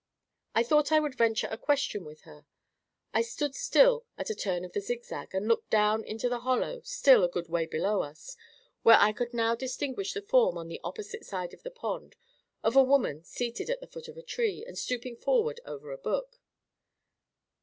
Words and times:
—I 0.55 0.63
thought 0.63 0.91
I 0.91 0.99
would 0.99 1.13
venture 1.13 1.47
a 1.51 1.59
question 1.59 2.05
with 2.05 2.21
her. 2.21 2.47
I 3.13 3.21
stood 3.21 3.53
still 3.53 4.03
at 4.17 4.31
a 4.31 4.35
turn 4.35 4.65
of 4.65 4.71
the 4.71 4.81
zigzag, 4.81 5.35
and 5.35 5.47
looked 5.47 5.69
down 5.69 6.03
into 6.03 6.27
the 6.27 6.39
hollow, 6.39 6.81
still 6.83 7.23
a 7.23 7.29
good 7.29 7.49
way 7.49 7.67
below 7.67 8.01
us, 8.01 8.35
where 8.81 8.97
I 8.99 9.11
could 9.13 9.31
now 9.31 9.53
distinguish 9.53 10.13
the 10.13 10.23
form, 10.23 10.57
on 10.57 10.69
the 10.69 10.81
opposite 10.83 11.23
side 11.23 11.53
of 11.53 11.61
the 11.61 11.69
pond, 11.69 12.15
of 12.63 12.75
a 12.75 12.81
woman 12.83 13.23
seated 13.23 13.69
at 13.69 13.79
the 13.79 13.85
foot 13.85 14.07
of 14.07 14.17
a 14.17 14.23
tree, 14.23 14.65
and 14.65 14.75
stooping 14.75 15.17
forward 15.17 15.61
over 15.67 15.91
a 15.91 15.99
book. 15.99 16.39